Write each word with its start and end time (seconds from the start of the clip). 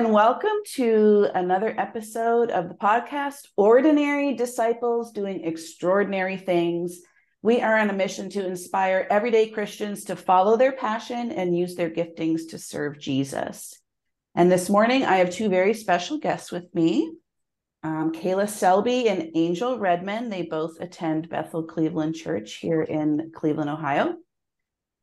and 0.00 0.14
welcome 0.14 0.48
to 0.64 1.28
another 1.34 1.74
episode 1.76 2.50
of 2.50 2.70
the 2.70 2.74
podcast 2.74 3.48
Ordinary 3.58 4.32
Disciples 4.32 5.12
Doing 5.12 5.44
Extraordinary 5.44 6.38
Things. 6.38 7.00
We 7.42 7.60
are 7.60 7.76
on 7.76 7.90
a 7.90 7.92
mission 7.92 8.30
to 8.30 8.46
inspire 8.46 9.06
everyday 9.10 9.50
Christians 9.50 10.04
to 10.04 10.16
follow 10.16 10.56
their 10.56 10.72
passion 10.72 11.30
and 11.32 11.54
use 11.54 11.74
their 11.74 11.90
giftings 11.90 12.48
to 12.48 12.58
serve 12.58 12.98
Jesus. 12.98 13.78
And 14.34 14.50
this 14.50 14.70
morning, 14.70 15.04
I 15.04 15.16
have 15.16 15.28
two 15.28 15.50
very 15.50 15.74
special 15.74 16.16
guests 16.16 16.50
with 16.50 16.74
me 16.74 17.12
um, 17.82 18.10
Kayla 18.10 18.48
Selby 18.48 19.06
and 19.06 19.32
Angel 19.34 19.78
Redman. 19.78 20.30
They 20.30 20.44
both 20.44 20.80
attend 20.80 21.28
Bethel 21.28 21.64
Cleveland 21.64 22.14
Church 22.14 22.54
here 22.54 22.80
in 22.80 23.32
Cleveland, 23.34 23.68
Ohio. 23.68 24.14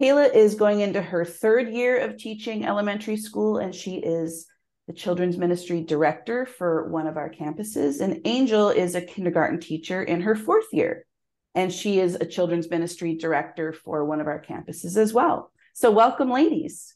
Kayla 0.01 0.33
is 0.33 0.55
going 0.55 0.79
into 0.79 1.03
her 1.03 1.23
third 1.23 1.69
year 1.69 1.99
of 1.99 2.17
teaching 2.17 2.65
elementary 2.65 3.17
school, 3.17 3.59
and 3.59 3.75
she 3.75 3.97
is 3.97 4.47
the 4.87 4.93
children's 4.93 5.37
ministry 5.37 5.81
director 5.81 6.45
for 6.45 6.87
one 6.89 7.07
of 7.07 7.17
our 7.17 7.29
campuses. 7.29 7.99
And 7.99 8.21
Angel 8.25 8.69
is 8.69 8.95
a 8.95 9.01
kindergarten 9.01 9.59
teacher 9.59 10.01
in 10.01 10.21
her 10.21 10.35
fourth 10.35 10.67
year, 10.71 11.05
and 11.53 11.71
she 11.71 11.99
is 11.99 12.15
a 12.15 12.25
children's 12.25 12.69
ministry 12.69 13.15
director 13.15 13.73
for 13.73 14.05
one 14.05 14.21
of 14.21 14.27
our 14.27 14.41
campuses 14.41 14.95
as 14.97 15.13
well. 15.13 15.51
So, 15.73 15.91
welcome, 15.91 16.31
ladies. 16.31 16.95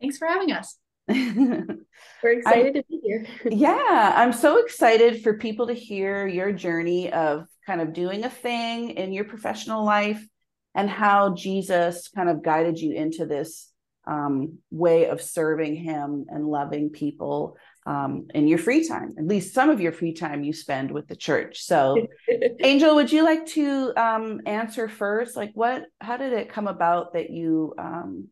Thanks 0.00 0.18
for 0.18 0.26
having 0.26 0.52
us. 0.52 0.76
We're 1.08 1.78
excited 2.24 2.76
I, 2.76 2.80
to 2.80 2.84
be 2.88 3.00
here. 3.02 3.26
yeah, 3.50 4.14
I'm 4.16 4.32
so 4.32 4.58
excited 4.58 5.22
for 5.22 5.38
people 5.38 5.68
to 5.68 5.74
hear 5.74 6.26
your 6.26 6.52
journey 6.52 7.12
of 7.12 7.46
kind 7.66 7.80
of 7.80 7.92
doing 7.92 8.24
a 8.24 8.30
thing 8.30 8.90
in 8.90 9.12
your 9.12 9.24
professional 9.24 9.84
life 9.84 10.26
and 10.74 10.90
how 10.90 11.34
Jesus 11.34 12.08
kind 12.08 12.28
of 12.28 12.42
guided 12.42 12.78
you 12.78 12.94
into 12.94 13.26
this 13.26 13.70
um, 14.06 14.58
way 14.70 15.06
of 15.06 15.20
serving 15.20 15.76
Him 15.76 16.26
and 16.28 16.46
loving 16.46 16.90
people 16.90 17.56
um, 17.86 18.26
in 18.34 18.48
your 18.48 18.58
free 18.58 18.86
time. 18.86 19.14
At 19.18 19.26
least 19.26 19.54
some 19.54 19.70
of 19.70 19.80
your 19.80 19.92
free 19.92 20.12
time 20.12 20.42
you 20.42 20.52
spend 20.52 20.90
with 20.90 21.06
the 21.08 21.16
church. 21.16 21.62
So, 21.62 22.06
Angel, 22.62 22.94
would 22.94 23.12
you 23.12 23.24
like 23.24 23.46
to 23.48 23.92
um, 23.96 24.40
answer 24.46 24.88
first? 24.88 25.36
Like, 25.36 25.52
what? 25.54 25.84
How 26.00 26.16
did 26.16 26.32
it 26.32 26.48
come 26.48 26.66
about 26.66 27.14
that 27.14 27.30
you 27.30 27.74
um, 27.78 28.28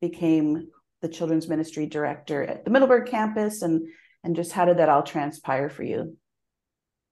became 0.00 0.68
the 1.00 1.08
children's 1.08 1.48
ministry 1.48 1.86
director 1.86 2.42
at 2.42 2.64
the 2.64 2.70
Middleburg 2.70 3.08
campus, 3.08 3.62
and 3.62 3.86
and 4.24 4.34
just 4.34 4.52
how 4.52 4.64
did 4.64 4.78
that 4.78 4.88
all 4.88 5.02
transpire 5.02 5.68
for 5.68 5.84
you? 5.84 6.16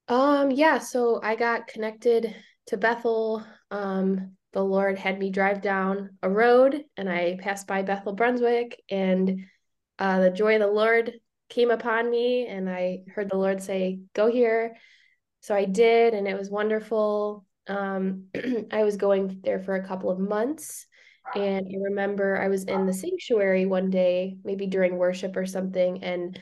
Um, 0.09 0.51
yeah, 0.51 0.77
so 0.77 1.19
I 1.21 1.35
got 1.35 1.67
connected 1.67 2.33
to 2.67 2.77
Bethel 2.77 3.45
um 3.71 4.36
the 4.53 4.63
Lord 4.63 4.97
had 4.97 5.19
me 5.19 5.29
drive 5.29 5.61
down 5.61 6.17
a 6.21 6.29
road 6.29 6.83
and 6.95 7.09
I 7.09 7.37
passed 7.39 7.67
by 7.67 7.81
Bethel, 7.81 8.13
Brunswick, 8.13 8.81
and 8.89 9.45
uh, 9.99 10.19
the 10.21 10.29
joy 10.29 10.55
of 10.55 10.61
the 10.61 10.67
Lord 10.67 11.13
came 11.49 11.71
upon 11.71 12.09
me. 12.09 12.47
And 12.47 12.69
I 12.69 13.01
heard 13.13 13.29
the 13.29 13.37
Lord 13.37 13.61
say, 13.61 13.99
Go 14.13 14.31
here. 14.31 14.75
So 15.41 15.55
I 15.55 15.65
did, 15.65 16.13
and 16.13 16.27
it 16.27 16.37
was 16.37 16.49
wonderful. 16.49 17.45
Um, 17.67 18.25
I 18.71 18.83
was 18.83 18.97
going 18.97 19.41
there 19.43 19.59
for 19.59 19.75
a 19.75 19.87
couple 19.87 20.09
of 20.09 20.19
months. 20.19 20.87
And 21.35 21.67
I 21.67 21.77
remember 21.83 22.39
I 22.41 22.47
was 22.47 22.63
in 22.63 22.85
the 22.85 22.93
sanctuary 22.93 23.65
one 23.65 23.89
day, 23.89 24.37
maybe 24.43 24.67
during 24.67 24.97
worship 24.97 25.35
or 25.35 25.45
something. 25.45 26.03
And 26.03 26.39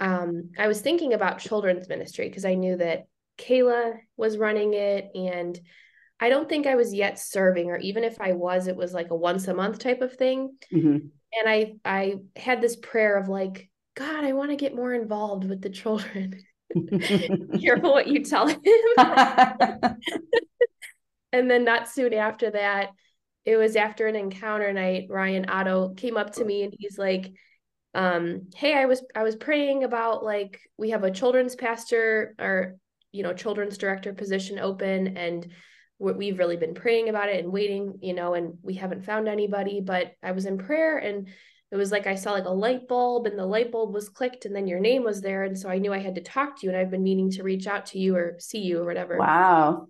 um, 0.00 0.50
I 0.58 0.66
was 0.66 0.80
thinking 0.80 1.12
about 1.12 1.38
children's 1.38 1.88
ministry 1.88 2.28
because 2.28 2.44
I 2.44 2.54
knew 2.54 2.76
that 2.76 3.06
Kayla 3.38 3.94
was 4.16 4.36
running 4.36 4.74
it 4.74 5.10
and 5.14 5.58
I 6.24 6.30
don't 6.30 6.48
think 6.48 6.66
I 6.66 6.74
was 6.74 6.94
yet 6.94 7.18
serving, 7.18 7.68
or 7.68 7.76
even 7.76 8.02
if 8.02 8.18
I 8.18 8.32
was, 8.32 8.66
it 8.66 8.76
was 8.76 8.94
like 8.94 9.10
a 9.10 9.14
once 9.14 9.46
a 9.46 9.52
month 9.52 9.78
type 9.78 10.00
of 10.00 10.14
thing. 10.14 10.56
Mm-hmm. 10.72 11.08
And 11.36 11.46
I 11.46 11.74
I 11.84 12.14
had 12.34 12.62
this 12.62 12.76
prayer 12.76 13.18
of 13.18 13.28
like, 13.28 13.68
God, 13.94 14.24
I 14.24 14.32
want 14.32 14.48
to 14.50 14.56
get 14.56 14.74
more 14.74 14.94
involved 14.94 15.44
with 15.44 15.60
the 15.60 15.68
children. 15.68 16.40
Careful 17.60 17.92
what 17.92 18.08
you 18.08 18.24
tell 18.24 18.46
him. 18.46 18.58
and 21.30 21.50
then 21.50 21.62
not 21.62 21.90
soon 21.90 22.14
after 22.14 22.50
that, 22.52 22.92
it 23.44 23.58
was 23.58 23.76
after 23.76 24.06
an 24.06 24.16
encounter 24.16 24.72
night, 24.72 25.08
Ryan 25.10 25.50
Otto 25.50 25.90
came 25.90 26.16
up 26.16 26.32
to 26.36 26.44
me 26.46 26.62
and 26.62 26.74
he's 26.78 26.96
like, 26.96 27.34
um, 27.92 28.48
hey, 28.56 28.72
I 28.72 28.86
was 28.86 29.04
I 29.14 29.24
was 29.24 29.36
praying 29.36 29.84
about 29.84 30.24
like 30.24 30.58
we 30.78 30.88
have 30.88 31.04
a 31.04 31.10
children's 31.10 31.54
pastor 31.54 32.34
or 32.38 32.76
you 33.12 33.22
know, 33.22 33.34
children's 33.34 33.76
director 33.76 34.14
position 34.14 34.58
open 34.58 35.18
and 35.18 35.52
we've 35.98 36.38
really 36.38 36.56
been 36.56 36.74
praying 36.74 37.08
about 37.08 37.28
it 37.28 37.42
and 37.42 37.52
waiting, 37.52 37.98
you 38.02 38.14
know, 38.14 38.34
and 38.34 38.58
we 38.62 38.74
haven't 38.74 39.04
found 39.04 39.28
anybody. 39.28 39.80
But 39.80 40.12
I 40.22 40.32
was 40.32 40.46
in 40.46 40.58
prayer 40.58 40.98
and 40.98 41.28
it 41.70 41.76
was 41.76 41.92
like 41.92 42.06
I 42.06 42.14
saw 42.14 42.32
like 42.32 42.44
a 42.44 42.50
light 42.50 42.88
bulb 42.88 43.26
and 43.26 43.38
the 43.38 43.46
light 43.46 43.72
bulb 43.72 43.94
was 43.94 44.08
clicked 44.08 44.44
and 44.44 44.54
then 44.54 44.66
your 44.66 44.80
name 44.80 45.04
was 45.04 45.20
there. 45.20 45.44
And 45.44 45.58
so 45.58 45.68
I 45.68 45.78
knew 45.78 45.92
I 45.92 45.98
had 45.98 46.16
to 46.16 46.20
talk 46.20 46.58
to 46.58 46.66
you 46.66 46.72
and 46.72 46.78
I've 46.78 46.90
been 46.90 47.02
meaning 47.02 47.30
to 47.32 47.42
reach 47.42 47.66
out 47.66 47.86
to 47.86 47.98
you 47.98 48.16
or 48.16 48.36
see 48.38 48.58
you 48.58 48.80
or 48.80 48.84
whatever. 48.84 49.18
Wow. 49.18 49.88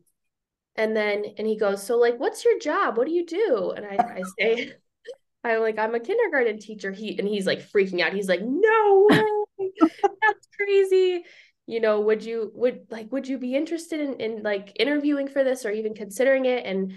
And 0.77 0.97
then, 0.97 1.25
and 1.39 1.47
he 1.47 1.57
goes, 1.57 1.83
So, 1.83 1.99
like, 1.99 2.19
what's 2.19 2.45
your 2.45 2.59
job? 2.59 2.97
What 2.97 3.07
do 3.07 3.13
you 3.13 3.25
do? 3.27 3.73
And 3.77 3.87
I, 3.87 3.97
I 3.97 4.23
say, 4.39 4.73
I'm 5.45 5.61
like, 5.61 5.79
I'm 5.79 5.95
a 5.95 6.01
kindergarten 6.01 6.59
teacher. 6.59 6.91
He, 6.91 7.19
and 7.19 7.29
he's 7.29 7.47
like 7.47 7.71
freaking 7.71 8.01
out. 8.01 8.13
He's 8.13 8.29
like, 8.29 8.41
No 8.43 9.09
way. 9.09 9.71
That's 9.81 10.49
crazy 10.57 11.25
you 11.67 11.81
know 11.81 12.01
would 12.01 12.23
you 12.23 12.51
would 12.55 12.87
like 12.91 13.11
would 13.13 13.27
you 13.27 13.39
be 13.39 13.55
interested 13.55 14.01
in 14.01 14.15
in 14.21 14.43
like 14.43 14.73
interviewing 14.77 15.29
for 15.29 15.45
this 15.45 15.65
or 15.65 15.71
even 15.71 15.95
considering 15.95 16.45
it 16.45 16.65
and 16.67 16.95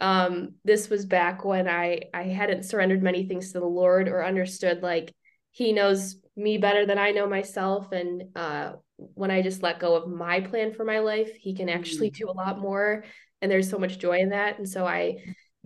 um 0.00 0.54
this 0.64 0.88
was 0.88 1.06
back 1.06 1.44
when 1.44 1.68
i 1.68 2.00
i 2.14 2.24
hadn't 2.24 2.64
surrendered 2.64 3.02
many 3.02 3.26
things 3.26 3.52
to 3.52 3.60
the 3.60 3.66
lord 3.66 4.08
or 4.08 4.24
understood 4.24 4.82
like 4.82 5.12
he 5.50 5.72
knows 5.72 6.16
me 6.36 6.58
better 6.58 6.84
than 6.86 6.98
i 6.98 7.10
know 7.10 7.28
myself 7.28 7.92
and 7.92 8.24
uh 8.36 8.72
when 8.96 9.30
i 9.30 9.42
just 9.42 9.62
let 9.62 9.80
go 9.80 9.94
of 9.94 10.08
my 10.08 10.40
plan 10.40 10.72
for 10.72 10.84
my 10.84 10.98
life 10.98 11.30
he 11.36 11.54
can 11.54 11.68
actually 11.68 12.10
mm. 12.10 12.14
do 12.14 12.30
a 12.30 12.32
lot 12.32 12.58
more 12.58 13.04
and 13.40 13.50
there's 13.50 13.70
so 13.70 13.78
much 13.78 13.98
joy 13.98 14.18
in 14.18 14.30
that 14.30 14.58
and 14.58 14.68
so 14.68 14.86
i 14.86 15.16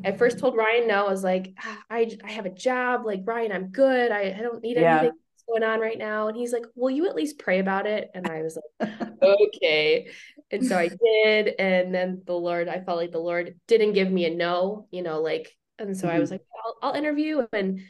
I 0.04 0.12
first 0.12 0.38
told 0.38 0.56
Ryan 0.56 0.88
no. 0.88 1.06
I 1.06 1.10
was 1.10 1.22
like, 1.22 1.54
ah, 1.62 1.82
I 1.88 2.10
I 2.24 2.32
have 2.32 2.46
a 2.46 2.50
job. 2.50 3.04
Like 3.04 3.20
Ryan, 3.24 3.52
I'm 3.52 3.68
good. 3.68 4.10
I, 4.10 4.34
I 4.36 4.40
don't 4.40 4.62
need 4.62 4.78
yeah. 4.78 4.98
anything 4.98 5.18
going 5.52 5.70
on 5.70 5.80
right 5.80 5.98
now? 5.98 6.28
And 6.28 6.36
he's 6.36 6.52
like, 6.52 6.64
Will 6.74 6.90
you 6.90 7.06
at 7.08 7.14
least 7.14 7.38
pray 7.38 7.58
about 7.58 7.86
it? 7.86 8.10
And 8.14 8.26
I 8.26 8.42
was 8.42 8.58
like, 8.80 8.92
Okay. 9.22 10.08
And 10.50 10.66
so 10.66 10.76
I 10.78 10.88
did. 10.88 11.54
And 11.58 11.94
then 11.94 12.22
the 12.26 12.34
Lord, 12.34 12.68
I 12.68 12.80
felt 12.80 12.98
like 12.98 13.12
the 13.12 13.18
Lord 13.18 13.54
didn't 13.68 13.94
give 13.94 14.10
me 14.10 14.26
a 14.26 14.34
no, 14.34 14.86
you 14.90 15.02
know, 15.02 15.20
like, 15.20 15.50
and 15.78 15.96
so 15.96 16.06
mm-hmm. 16.06 16.16
I 16.16 16.20
was 16.20 16.30
mm-hmm. 16.30 16.34
like, 16.34 16.46
I'll, 16.64 16.90
I'll 16.90 16.96
interview. 16.96 17.46
And 17.52 17.80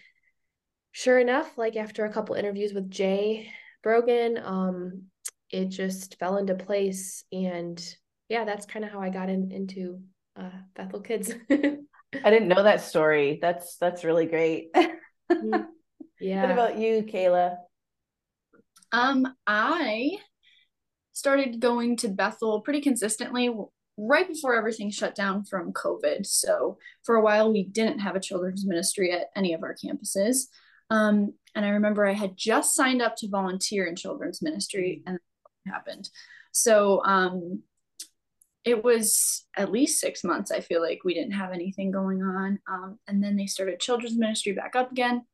sure 0.93 1.19
enough, 1.19 1.59
like 1.59 1.77
after 1.77 2.05
a 2.05 2.13
couple 2.13 2.35
interviews 2.35 2.73
with 2.73 2.91
Jay 2.91 3.51
Brogan, 3.83 4.39
um, 4.43 5.05
it 5.51 5.67
just 5.67 6.19
fell 6.19 6.37
into 6.37 6.55
place. 6.55 7.25
And 7.33 7.83
yeah, 8.29 8.45
that's 8.45 8.67
kind 8.67 8.85
of 8.85 8.93
how 8.93 9.01
I 9.01 9.11
got 9.11 9.29
in, 9.29 9.51
into 9.51 10.01
uh, 10.37 10.51
Bethel 10.75 11.01
Kids. 11.01 11.35
I 11.51 12.31
didn't 12.31 12.49
know 12.49 12.63
that 12.63 12.83
story. 12.83 13.39
That's 13.41 13.77
that's 13.77 14.05
really 14.05 14.27
great. 14.27 14.75
Mm-hmm. 16.23 16.29
Yeah. 16.29 16.43
What 16.43 16.53
about 16.53 16.79
you, 16.79 17.03
Kayla? 17.03 17.57
Um, 18.93 19.27
I 19.47 20.19
started 21.13 21.61
going 21.61 21.97
to 21.99 22.09
Bethel 22.09 22.61
pretty 22.61 22.81
consistently 22.81 23.51
right 23.97 24.27
before 24.27 24.55
everything 24.55 24.91
shut 24.91 25.15
down 25.15 25.45
from 25.45 25.73
COVID. 25.73 26.27
So 26.27 26.79
for 27.05 27.17
a 27.17 27.23
while, 27.23 27.53
we 27.53 27.65
didn't 27.65 28.01
have 28.01 28.17
a 28.17 28.21
children's 28.21 28.67
ministry 28.67 29.13
at 29.13 29.27
any 29.37 29.53
of 29.53 29.63
our 29.63 29.75
campuses. 29.75 30.47
Um, 30.91 31.35
and 31.55 31.65
I 31.65 31.71
remember 31.71 32.07
I 32.07 32.13
had 32.13 32.37
just 32.37 32.75
signed 32.75 33.03
up 33.03 33.17
to 33.17 33.29
volunteer 33.29 33.87
in 33.87 33.97
children's 33.97 34.43
ministry, 34.43 35.03
and 35.07 35.17
it 35.17 35.71
happened. 35.71 36.09
So 36.53 37.03
um, 37.05 37.63
it 38.65 38.83
was 38.83 39.45
at 39.57 39.73
least 39.73 40.01
six 40.01 40.25
months. 40.25 40.51
I 40.51 40.61
feel 40.61 40.83
like 40.83 41.01
we 41.05 41.15
didn't 41.15 41.33
have 41.33 41.53
anything 41.53 41.91
going 41.91 42.23
on, 42.23 42.59
um, 42.71 42.99
and 43.07 43.23
then 43.23 43.37
they 43.37 43.47
started 43.47 43.81
children's 43.81 44.19
ministry 44.19 44.53
back 44.53 44.75
up 44.77 44.91
again 44.91 45.25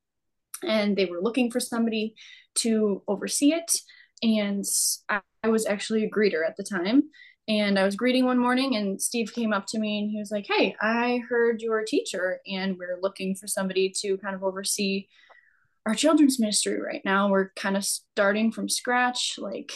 and 0.64 0.96
they 0.96 1.06
were 1.06 1.20
looking 1.20 1.50
for 1.50 1.60
somebody 1.60 2.14
to 2.56 3.02
oversee 3.08 3.52
it. 3.52 3.80
And 4.22 4.64
I, 5.08 5.20
was 5.48 5.66
actually 5.66 6.04
a 6.04 6.10
greeter 6.10 6.46
at 6.46 6.56
the 6.56 6.64
time. 6.64 7.04
And 7.46 7.78
I 7.78 7.84
was 7.84 7.96
greeting 7.96 8.26
one 8.26 8.38
morning, 8.38 8.76
and 8.76 9.00
Steve 9.00 9.32
came 9.32 9.54
up 9.54 9.64
to 9.68 9.78
me 9.78 10.00
and 10.00 10.10
he 10.10 10.18
was 10.18 10.30
like, 10.30 10.46
Hey, 10.46 10.76
I 10.82 11.22
heard 11.28 11.62
you're 11.62 11.78
a 11.78 11.86
teacher, 11.86 12.40
and 12.46 12.76
we're 12.76 12.98
looking 13.00 13.34
for 13.34 13.46
somebody 13.46 13.92
to 14.00 14.18
kind 14.18 14.34
of 14.34 14.42
oversee 14.42 15.06
our 15.86 15.94
children's 15.94 16.38
ministry 16.38 16.78
right 16.80 17.00
now. 17.04 17.30
We're 17.30 17.50
kind 17.56 17.76
of 17.76 17.84
starting 17.84 18.52
from 18.52 18.68
scratch, 18.68 19.36
like 19.38 19.72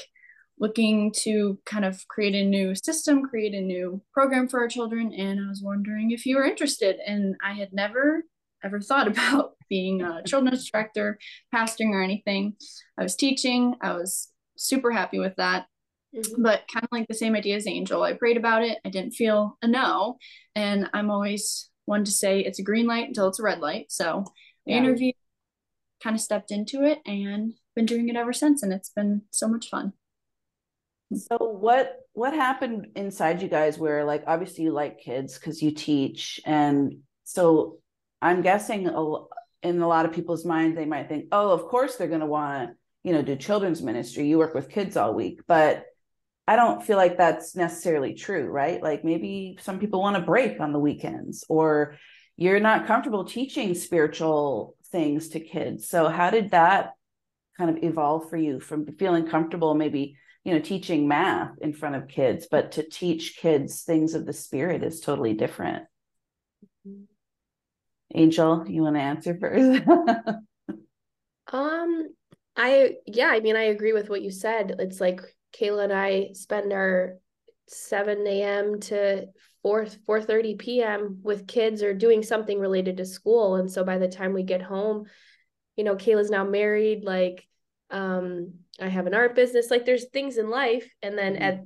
looking 0.58 1.10
to 1.10 1.58
kind 1.64 1.84
of 1.84 2.06
create 2.08 2.34
a 2.34 2.44
new 2.46 2.74
system, 2.74 3.22
create 3.22 3.54
a 3.54 3.60
new 3.60 4.02
program 4.12 4.46
for 4.46 4.60
our 4.60 4.68
children. 4.68 5.12
And 5.12 5.40
I 5.40 5.48
was 5.48 5.62
wondering 5.62 6.10
if 6.10 6.26
you 6.26 6.36
were 6.36 6.44
interested. 6.44 6.96
And 7.06 7.34
I 7.44 7.54
had 7.54 7.72
never 7.72 8.24
ever 8.64 8.80
thought 8.80 9.08
about 9.12 9.52
being 9.68 10.02
a 10.02 10.22
children's 10.24 10.70
director, 10.70 11.18
pastoring, 11.54 11.90
or 11.90 12.02
anything. 12.02 12.54
I 12.98 13.02
was 13.02 13.16
teaching. 13.16 13.74
I 13.80 13.92
was 13.92 14.30
super 14.56 14.90
happy 14.90 15.18
with 15.18 15.34
that. 15.36 15.66
Mm-hmm. 16.14 16.42
But 16.42 16.62
kind 16.72 16.84
of 16.84 16.90
like 16.92 17.08
the 17.08 17.14
same 17.14 17.34
idea 17.34 17.56
as 17.56 17.66
Angel, 17.66 18.02
I 18.02 18.12
prayed 18.12 18.36
about 18.36 18.62
it. 18.62 18.78
I 18.84 18.90
didn't 18.90 19.12
feel 19.14 19.56
a 19.62 19.68
no. 19.68 20.18
And 20.54 20.90
I'm 20.92 21.10
always 21.10 21.70
one 21.86 22.04
to 22.04 22.10
say 22.10 22.40
it's 22.40 22.58
a 22.58 22.62
green 22.62 22.86
light 22.86 23.08
until 23.08 23.28
it's 23.28 23.40
a 23.40 23.42
red 23.42 23.60
light. 23.60 23.90
So 23.90 24.24
yeah. 24.66 24.76
I 24.76 24.78
interviewed, 24.78 25.14
kind 26.02 26.14
of 26.14 26.20
stepped 26.20 26.50
into 26.50 26.84
it 26.84 26.98
and 27.06 27.54
been 27.74 27.86
doing 27.86 28.08
it 28.08 28.16
ever 28.16 28.32
since. 28.32 28.62
And 28.62 28.72
it's 28.72 28.90
been 28.90 29.22
so 29.30 29.48
much 29.48 29.68
fun. 29.68 29.94
So 31.14 31.36
what 31.38 31.96
what 32.14 32.34
happened 32.34 32.88
inside 32.94 33.42
you 33.42 33.48
guys 33.48 33.78
where 33.78 34.04
like 34.04 34.24
obviously 34.26 34.64
you 34.64 34.72
like 34.72 35.00
kids 35.00 35.38
because 35.38 35.62
you 35.62 35.70
teach 35.70 36.40
and 36.44 36.98
so 37.24 37.78
I'm 38.22 38.40
guessing 38.42 38.86
in 38.86 39.82
a 39.82 39.88
lot 39.88 40.06
of 40.06 40.12
people's 40.12 40.44
minds 40.44 40.76
they 40.76 40.86
might 40.86 41.08
think 41.08 41.26
oh 41.32 41.50
of 41.50 41.66
course 41.66 41.96
they're 41.96 42.08
going 42.08 42.20
to 42.20 42.26
want 42.26 42.70
to 42.70 42.76
you 43.04 43.12
know 43.12 43.22
do 43.22 43.36
children's 43.36 43.82
ministry. 43.82 44.26
You 44.26 44.38
work 44.38 44.54
with 44.54 44.70
kids 44.70 44.96
all 44.96 45.14
week. 45.14 45.40
But 45.46 45.84
I 46.46 46.56
don't 46.56 46.82
feel 46.82 46.96
like 46.96 47.18
that's 47.18 47.54
necessarily 47.54 48.14
true 48.14 48.46
right? 48.46 48.82
Like 48.82 49.04
maybe 49.04 49.58
some 49.60 49.78
people 49.78 50.00
want 50.00 50.16
to 50.16 50.22
break 50.22 50.60
on 50.60 50.72
the 50.72 50.78
weekends 50.78 51.44
or 51.48 51.96
you're 52.36 52.60
not 52.60 52.86
comfortable 52.86 53.24
teaching 53.24 53.74
spiritual 53.74 54.76
things 54.86 55.30
to 55.30 55.40
kids. 55.40 55.88
So 55.88 56.08
how 56.08 56.30
did 56.30 56.52
that 56.52 56.92
kind 57.56 57.70
of 57.70 57.82
evolve 57.82 58.28
for 58.30 58.36
you 58.36 58.60
from 58.60 58.86
feeling 58.96 59.26
comfortable 59.26 59.74
maybe 59.74 60.16
you 60.44 60.52
know 60.52 60.60
teaching 60.60 61.06
math 61.06 61.52
in 61.60 61.72
front 61.72 61.94
of 61.94 62.08
kids 62.08 62.46
but 62.50 62.72
to 62.72 62.88
teach 62.88 63.36
kids 63.36 63.82
things 63.82 64.14
of 64.14 64.26
the 64.26 64.32
spirit 64.32 64.82
is 64.82 65.00
totally 65.00 65.34
different 65.34 65.84
mm-hmm. 66.86 67.04
Angel 68.14 68.64
you 68.68 68.82
want 68.82 68.96
to 68.96 69.02
answer 69.02 69.36
first? 69.38 69.82
Um 71.52 72.08
i 72.54 72.96
yeah 73.06 73.28
i 73.28 73.40
mean 73.40 73.56
i 73.56 73.64
agree 73.64 73.92
with 73.92 74.08
what 74.08 74.22
you 74.22 74.30
said. 74.30 74.76
It's 74.78 75.00
like 75.00 75.20
kayla 75.58 75.84
and 75.84 75.92
i 75.92 76.30
spend 76.32 76.72
our 76.72 77.18
7 77.68 78.26
a.m 78.26 78.80
to 78.80 79.26
4 79.62 79.86
4:30 80.08 80.58
p.m 80.58 81.20
with 81.22 81.46
kids 81.46 81.82
or 81.82 81.94
doing 81.94 82.22
something 82.22 82.58
related 82.58 82.96
to 82.98 83.04
school. 83.04 83.56
And 83.56 83.70
so 83.70 83.84
by 83.84 83.98
the 83.98 84.08
time 84.08 84.32
we 84.32 84.42
get 84.42 84.62
home 84.62 85.04
you 85.76 85.84
know 85.84 85.96
kayla's 85.96 86.30
now 86.30 86.44
married 86.44 87.04
like 87.04 87.46
um 87.90 88.54
i 88.80 88.88
have 88.88 89.06
an 89.06 89.14
art 89.14 89.34
business 89.34 89.70
like 89.70 89.84
there's 89.84 90.08
things 90.08 90.36
in 90.36 90.50
life. 90.50 90.88
And 91.02 91.16
then 91.16 91.34
mm-hmm. 91.34 91.60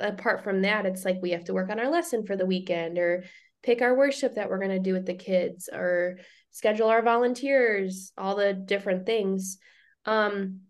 at, 0.00 0.12
apart 0.12 0.44
from 0.44 0.62
that 0.62 0.86
it's 0.86 1.04
like 1.04 1.18
we 1.20 1.30
have 1.30 1.44
to 1.44 1.54
work 1.54 1.70
on 1.70 1.78
our 1.78 1.90
lesson 1.90 2.24
for 2.24 2.36
the 2.36 2.46
weekend 2.46 2.98
or 2.98 3.24
pick 3.62 3.82
our 3.82 3.96
worship 3.96 4.34
that 4.34 4.48
we're 4.48 4.58
going 4.58 4.70
to 4.70 4.78
do 4.78 4.92
with 4.92 5.06
the 5.06 5.14
kids 5.14 5.68
or 5.72 6.18
schedule 6.50 6.88
our 6.88 7.02
volunteers 7.02 8.12
all 8.18 8.36
the 8.36 8.52
different 8.52 9.06
things 9.06 9.58
um 10.06 10.60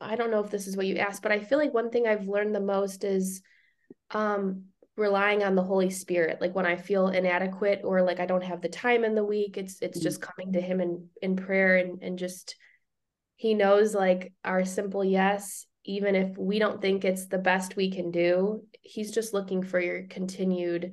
i 0.00 0.16
don't 0.16 0.30
know 0.30 0.42
if 0.42 0.50
this 0.50 0.66
is 0.66 0.76
what 0.76 0.86
you 0.86 0.96
asked 0.96 1.22
but 1.22 1.32
i 1.32 1.40
feel 1.40 1.58
like 1.58 1.74
one 1.74 1.90
thing 1.90 2.06
i've 2.06 2.26
learned 2.26 2.54
the 2.54 2.60
most 2.60 3.04
is 3.04 3.42
um 4.10 4.64
relying 4.96 5.42
on 5.42 5.54
the 5.54 5.62
holy 5.62 5.90
spirit 5.90 6.40
like 6.40 6.54
when 6.54 6.66
i 6.66 6.76
feel 6.76 7.08
inadequate 7.08 7.80
or 7.84 8.02
like 8.02 8.20
i 8.20 8.26
don't 8.26 8.44
have 8.44 8.60
the 8.60 8.68
time 8.68 9.04
in 9.04 9.14
the 9.14 9.24
week 9.24 9.56
it's 9.56 9.80
it's 9.80 9.98
mm-hmm. 9.98 10.04
just 10.04 10.20
coming 10.20 10.52
to 10.52 10.60
him 10.60 10.80
in 10.80 11.08
in 11.22 11.36
prayer 11.36 11.76
and 11.76 12.02
and 12.02 12.18
just 12.18 12.56
he 13.36 13.54
knows 13.54 13.94
like 13.94 14.32
our 14.44 14.64
simple 14.64 15.04
yes 15.04 15.66
even 15.84 16.14
if 16.14 16.36
we 16.36 16.58
don't 16.58 16.80
think 16.80 17.04
it's 17.04 17.26
the 17.26 17.38
best 17.38 17.74
we 17.74 17.90
can 17.90 18.10
do 18.10 18.62
he's 18.82 19.10
just 19.10 19.32
looking 19.32 19.62
for 19.62 19.80
your 19.80 20.02
continued 20.08 20.92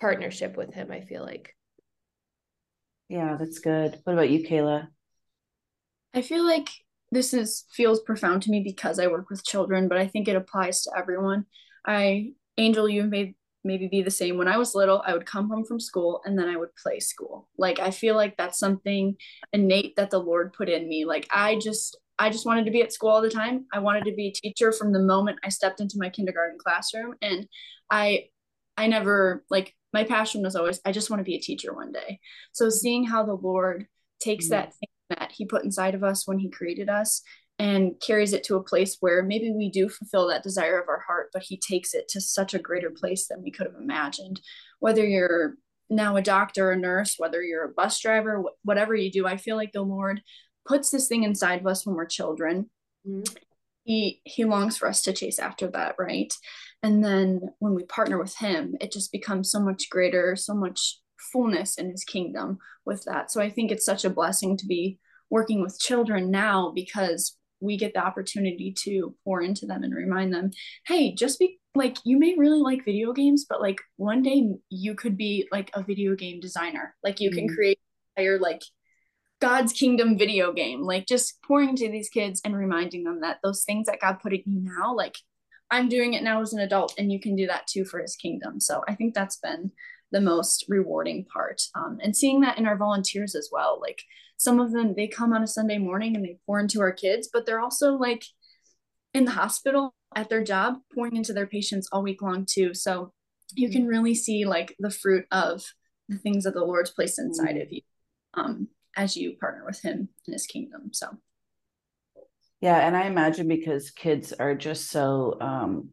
partnership 0.00 0.56
with 0.56 0.72
him 0.74 0.90
i 0.90 1.00
feel 1.00 1.22
like 1.22 1.54
yeah 3.08 3.36
that's 3.38 3.58
good 3.58 3.98
what 4.04 4.12
about 4.14 4.30
you 4.30 4.46
kayla 4.46 4.88
i 6.14 6.22
feel 6.22 6.44
like 6.44 6.68
this 7.12 7.32
is 7.32 7.64
feels 7.72 8.00
profound 8.00 8.42
to 8.42 8.50
me 8.50 8.60
because 8.60 8.98
i 8.98 9.06
work 9.06 9.30
with 9.30 9.44
children 9.44 9.88
but 9.88 9.98
i 9.98 10.06
think 10.06 10.28
it 10.28 10.36
applies 10.36 10.82
to 10.82 10.90
everyone 10.96 11.44
i 11.86 12.30
angel 12.58 12.88
you 12.88 13.04
made 13.04 13.34
maybe 13.66 13.88
be 13.88 14.02
the 14.02 14.10
same. 14.10 14.38
When 14.38 14.48
I 14.48 14.56
was 14.56 14.74
little, 14.74 15.02
I 15.04 15.12
would 15.12 15.26
come 15.26 15.50
home 15.50 15.64
from 15.64 15.80
school 15.80 16.22
and 16.24 16.38
then 16.38 16.48
I 16.48 16.56
would 16.56 16.74
play 16.76 17.00
school. 17.00 17.48
Like 17.58 17.80
I 17.80 17.90
feel 17.90 18.14
like 18.14 18.36
that's 18.36 18.58
something 18.58 19.16
innate 19.52 19.96
that 19.96 20.10
the 20.10 20.20
Lord 20.20 20.52
put 20.54 20.68
in 20.68 20.88
me. 20.88 21.04
Like 21.04 21.26
I 21.30 21.56
just 21.56 21.98
I 22.18 22.30
just 22.30 22.46
wanted 22.46 22.64
to 22.64 22.70
be 22.70 22.80
at 22.80 22.94
school 22.94 23.10
all 23.10 23.20
the 23.20 23.28
time. 23.28 23.66
I 23.72 23.80
wanted 23.80 24.04
to 24.04 24.14
be 24.14 24.28
a 24.28 24.32
teacher 24.32 24.72
from 24.72 24.92
the 24.92 25.00
moment 25.00 25.40
I 25.44 25.50
stepped 25.50 25.80
into 25.80 25.98
my 25.98 26.08
kindergarten 26.08 26.58
classroom 26.58 27.14
and 27.20 27.46
I 27.90 28.28
I 28.78 28.86
never 28.86 29.44
like 29.50 29.74
my 29.92 30.04
passion 30.04 30.42
was 30.42 30.56
always 30.56 30.80
I 30.84 30.92
just 30.92 31.10
want 31.10 31.20
to 31.20 31.24
be 31.24 31.36
a 31.36 31.40
teacher 31.40 31.74
one 31.74 31.92
day. 31.92 32.20
So 32.52 32.68
seeing 32.68 33.04
how 33.04 33.24
the 33.24 33.34
Lord 33.34 33.86
takes 34.20 34.46
mm-hmm. 34.46 34.52
that 34.52 34.74
thing 34.74 34.88
that 35.10 35.32
he 35.32 35.44
put 35.44 35.64
inside 35.64 35.94
of 35.94 36.02
us 36.02 36.26
when 36.26 36.38
he 36.38 36.50
created 36.50 36.88
us 36.88 37.22
and 37.58 37.94
carries 38.04 38.32
it 38.32 38.44
to 38.44 38.56
a 38.56 38.62
place 38.62 38.98
where 39.00 39.22
maybe 39.22 39.50
we 39.50 39.70
do 39.70 39.88
fulfill 39.88 40.28
that 40.28 40.42
desire 40.42 40.78
of 40.78 40.88
our 40.88 41.00
heart, 41.00 41.30
but 41.32 41.42
he 41.42 41.56
takes 41.56 41.94
it 41.94 42.06
to 42.08 42.20
such 42.20 42.52
a 42.52 42.58
greater 42.58 42.90
place 42.90 43.28
than 43.28 43.42
we 43.42 43.50
could 43.50 43.66
have 43.66 43.80
imagined. 43.80 44.40
Whether 44.80 45.06
you're 45.06 45.54
now 45.88 46.16
a 46.16 46.22
doctor, 46.22 46.70
a 46.70 46.76
nurse, 46.76 47.14
whether 47.16 47.42
you're 47.42 47.64
a 47.64 47.72
bus 47.72 47.98
driver, 48.00 48.42
whatever 48.62 48.94
you 48.94 49.10
do, 49.10 49.26
I 49.26 49.38
feel 49.38 49.56
like 49.56 49.72
the 49.72 49.82
Lord 49.82 50.20
puts 50.66 50.90
this 50.90 51.08
thing 51.08 51.22
inside 51.22 51.60
of 51.60 51.66
us 51.66 51.86
when 51.86 51.96
we're 51.96 52.06
children. 52.06 52.70
Mm-hmm. 53.08 53.34
He 53.84 54.20
he 54.24 54.44
longs 54.44 54.76
for 54.76 54.88
us 54.88 55.02
to 55.02 55.12
chase 55.12 55.38
after 55.38 55.68
that, 55.68 55.94
right? 55.98 56.34
And 56.86 57.02
then 57.02 57.40
when 57.58 57.74
we 57.74 57.82
partner 57.82 58.16
with 58.16 58.36
him, 58.36 58.76
it 58.80 58.92
just 58.92 59.10
becomes 59.10 59.50
so 59.50 59.58
much 59.58 59.90
greater, 59.90 60.36
so 60.36 60.54
much 60.54 61.00
fullness 61.32 61.78
in 61.78 61.90
his 61.90 62.04
kingdom 62.04 62.58
with 62.84 63.02
that. 63.06 63.32
So 63.32 63.40
I 63.40 63.50
think 63.50 63.72
it's 63.72 63.84
such 63.84 64.04
a 64.04 64.10
blessing 64.10 64.56
to 64.56 64.66
be 64.66 65.00
working 65.28 65.60
with 65.60 65.80
children 65.80 66.30
now 66.30 66.70
because 66.72 67.36
we 67.58 67.76
get 67.76 67.92
the 67.92 68.06
opportunity 68.06 68.72
to 68.84 69.16
pour 69.24 69.42
into 69.42 69.66
them 69.66 69.82
and 69.82 69.94
remind 69.94 70.32
them 70.32 70.50
hey 70.86 71.14
just 71.14 71.38
be 71.38 71.58
like 71.74 71.96
you 72.04 72.18
may 72.18 72.34
really 72.36 72.60
like 72.60 72.84
video 72.84 73.14
games 73.14 73.46
but 73.48 73.62
like 73.62 73.80
one 73.96 74.22
day 74.22 74.46
you 74.68 74.94
could 74.94 75.16
be 75.16 75.48
like 75.50 75.70
a 75.72 75.82
video 75.82 76.14
game 76.14 76.38
designer 76.38 76.94
like 77.02 77.18
you 77.18 77.30
mm-hmm. 77.30 77.46
can 77.46 77.48
create 77.48 77.78
your 78.18 78.38
like 78.38 78.60
god's 79.40 79.72
kingdom 79.72 80.18
video 80.18 80.52
game 80.52 80.82
like 80.82 81.06
just 81.06 81.42
pouring 81.42 81.74
to 81.74 81.90
these 81.90 82.10
kids 82.10 82.42
and 82.44 82.54
reminding 82.54 83.04
them 83.04 83.20
that 83.22 83.38
those 83.42 83.64
things 83.64 83.86
that 83.86 84.00
god 84.00 84.18
put 84.22 84.34
in 84.34 84.42
you 84.44 84.60
now 84.62 84.94
like 84.94 85.16
i'm 85.70 85.88
doing 85.88 86.14
it 86.14 86.22
now 86.22 86.40
as 86.40 86.52
an 86.52 86.60
adult 86.60 86.94
and 86.98 87.12
you 87.12 87.20
can 87.20 87.36
do 87.36 87.46
that 87.46 87.66
too 87.66 87.84
for 87.84 88.00
his 88.00 88.16
kingdom. 88.16 88.60
So 88.60 88.82
i 88.88 88.94
think 88.94 89.14
that's 89.14 89.36
been 89.38 89.70
the 90.12 90.20
most 90.20 90.64
rewarding 90.68 91.24
part 91.24 91.60
um, 91.74 91.98
and 92.00 92.16
seeing 92.16 92.40
that 92.40 92.58
in 92.58 92.66
our 92.66 92.76
volunteers 92.76 93.34
as 93.34 93.48
well. 93.50 93.80
Like 93.80 94.00
some 94.36 94.60
of 94.60 94.70
them 94.72 94.94
they 94.94 95.08
come 95.08 95.32
on 95.32 95.42
a 95.42 95.46
sunday 95.46 95.78
morning 95.78 96.14
and 96.14 96.24
they 96.24 96.38
pour 96.46 96.60
into 96.60 96.80
our 96.80 96.92
kids 96.92 97.28
but 97.32 97.46
they're 97.46 97.60
also 97.60 97.96
like 97.96 98.22
in 99.14 99.24
the 99.24 99.30
hospital 99.30 99.94
at 100.14 100.28
their 100.28 100.44
job 100.44 100.76
pouring 100.94 101.16
into 101.16 101.32
their 101.32 101.46
patients 101.46 101.88
all 101.90 102.02
week 102.02 102.22
long 102.22 102.46
too. 102.48 102.74
So 102.74 103.12
you 103.54 103.70
can 103.70 103.86
really 103.86 104.14
see 104.14 104.44
like 104.44 104.74
the 104.78 104.90
fruit 104.90 105.26
of 105.30 105.62
the 106.08 106.18
things 106.18 106.44
that 106.44 106.54
the 106.54 106.64
lord's 106.64 106.90
placed 106.90 107.18
inside 107.18 107.56
of 107.56 107.72
you 107.72 107.80
um, 108.34 108.68
as 108.96 109.16
you 109.16 109.36
partner 109.40 109.64
with 109.64 109.80
him 109.80 110.08
in 110.26 110.32
his 110.32 110.46
kingdom. 110.46 110.90
So 110.92 111.08
yeah 112.60 112.86
and 112.86 112.96
i 112.96 113.06
imagine 113.06 113.48
because 113.48 113.90
kids 113.90 114.32
are 114.32 114.54
just 114.54 114.90
so 114.90 115.36
um, 115.40 115.90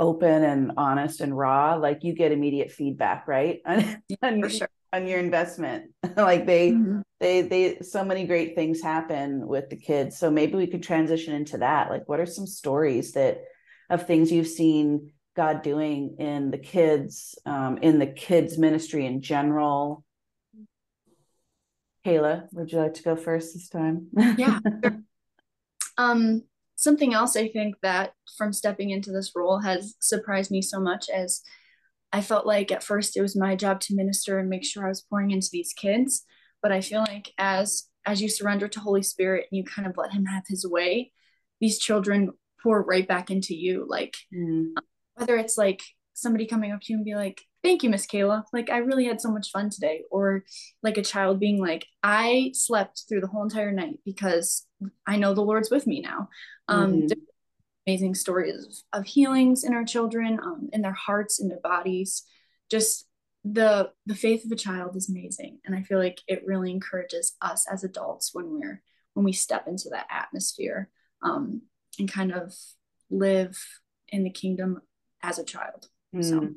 open 0.00 0.42
and 0.42 0.72
honest 0.78 1.20
and 1.20 1.36
raw 1.36 1.74
like 1.74 2.02
you 2.02 2.14
get 2.14 2.32
immediate 2.32 2.72
feedback 2.72 3.28
right? 3.28 3.60
On, 4.22 4.48
sure. 4.48 4.68
on 4.92 5.06
your 5.06 5.20
investment. 5.20 5.92
Like 6.16 6.44
they 6.46 6.72
mm-hmm. 6.72 7.00
they 7.20 7.42
they 7.42 7.78
so 7.82 8.04
many 8.04 8.26
great 8.26 8.54
things 8.54 8.82
happen 8.82 9.46
with 9.46 9.70
the 9.70 9.76
kids. 9.76 10.18
So 10.18 10.30
maybe 10.30 10.54
we 10.54 10.66
could 10.66 10.82
transition 10.82 11.34
into 11.34 11.58
that. 11.58 11.88
Like 11.88 12.08
what 12.08 12.20
are 12.20 12.26
some 12.26 12.46
stories 12.46 13.12
that 13.12 13.42
of 13.88 14.06
things 14.06 14.32
you've 14.32 14.48
seen 14.48 15.12
god 15.36 15.62
doing 15.62 16.16
in 16.18 16.50
the 16.50 16.58
kids 16.58 17.38
um, 17.46 17.78
in 17.78 17.98
the 17.98 18.06
kids 18.06 18.58
ministry 18.58 19.06
in 19.06 19.22
general? 19.22 20.04
Kayla 22.04 22.48
would 22.52 22.72
you 22.72 22.78
like 22.78 22.94
to 22.94 23.02
go 23.02 23.14
first 23.14 23.54
this 23.54 23.68
time? 23.68 24.08
Yeah 24.36 24.58
um 26.00 26.42
something 26.76 27.12
else 27.12 27.36
I 27.36 27.48
think 27.48 27.76
that 27.82 28.14
from 28.38 28.52
stepping 28.52 28.90
into 28.90 29.12
this 29.12 29.32
role 29.36 29.60
has 29.60 29.94
surprised 30.00 30.50
me 30.50 30.62
so 30.62 30.80
much 30.80 31.10
as 31.10 31.42
I 32.12 32.22
felt 32.22 32.46
like 32.46 32.72
at 32.72 32.82
first 32.82 33.16
it 33.16 33.22
was 33.22 33.36
my 33.36 33.54
job 33.54 33.80
to 33.82 33.94
minister 33.94 34.38
and 34.38 34.48
make 34.48 34.64
sure 34.64 34.84
I 34.84 34.88
was 34.88 35.02
pouring 35.02 35.30
into 35.30 35.48
these 35.52 35.72
kids. 35.72 36.24
But 36.62 36.72
I 36.72 36.80
feel 36.80 37.00
like 37.00 37.32
as 37.38 37.84
as 38.06 38.22
you 38.22 38.28
surrender 38.28 38.66
to 38.68 38.80
Holy 38.80 39.02
Spirit 39.02 39.46
and 39.50 39.58
you 39.58 39.64
kind 39.64 39.86
of 39.86 39.96
let 39.96 40.12
him 40.12 40.24
have 40.24 40.44
his 40.48 40.66
way, 40.66 41.12
these 41.60 41.78
children 41.78 42.32
pour 42.62 42.82
right 42.82 43.06
back 43.06 43.30
into 43.30 43.54
you. 43.54 43.86
Like 43.88 44.16
mm. 44.34 44.72
whether 45.14 45.36
it's 45.36 45.58
like 45.58 45.82
somebody 46.14 46.46
coming 46.46 46.72
up 46.72 46.80
to 46.82 46.92
you 46.92 46.96
and 46.96 47.04
be 47.04 47.14
like, 47.14 47.42
thank 47.62 47.82
you 47.82 47.90
miss 47.90 48.06
kayla. 48.06 48.44
Like 48.52 48.70
i 48.70 48.78
really 48.78 49.04
had 49.04 49.20
so 49.20 49.30
much 49.30 49.50
fun 49.50 49.70
today. 49.70 50.02
Or 50.10 50.44
like 50.82 50.98
a 50.98 51.02
child 51.02 51.40
being 51.40 51.60
like 51.60 51.86
i 52.02 52.50
slept 52.54 53.04
through 53.08 53.20
the 53.20 53.26
whole 53.26 53.42
entire 53.42 53.72
night 53.72 53.98
because 54.04 54.66
i 55.06 55.16
know 55.16 55.34
the 55.34 55.42
lord's 55.42 55.70
with 55.70 55.86
me 55.86 56.00
now. 56.00 56.28
Um 56.68 56.92
mm-hmm. 56.92 57.12
amazing 57.86 58.14
stories 58.14 58.84
of 58.92 59.06
healings 59.06 59.64
in 59.64 59.74
our 59.74 59.84
children 59.84 60.38
um, 60.42 60.68
in 60.72 60.82
their 60.82 60.92
hearts 60.92 61.40
in 61.40 61.48
their 61.48 61.60
bodies. 61.60 62.22
Just 62.70 63.06
the 63.44 63.90
the 64.06 64.14
faith 64.14 64.44
of 64.44 64.52
a 64.52 64.56
child 64.56 64.96
is 64.96 65.08
amazing. 65.08 65.58
And 65.64 65.74
i 65.74 65.82
feel 65.82 65.98
like 65.98 66.20
it 66.26 66.44
really 66.46 66.70
encourages 66.70 67.36
us 67.40 67.66
as 67.70 67.84
adults 67.84 68.30
when 68.32 68.50
we're 68.50 68.82
when 69.14 69.24
we 69.24 69.32
step 69.32 69.66
into 69.66 69.88
that 69.90 70.06
atmosphere 70.10 70.88
um 71.22 71.62
and 71.98 72.10
kind 72.10 72.32
of 72.32 72.54
live 73.10 73.58
in 74.08 74.24
the 74.24 74.30
kingdom 74.30 74.80
as 75.22 75.38
a 75.38 75.44
child. 75.44 75.88
Mm. 76.14 76.24
so 76.24 76.48